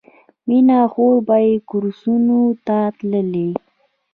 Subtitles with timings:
[0.47, 3.49] مینه او خور به یې کورسونو ته تللې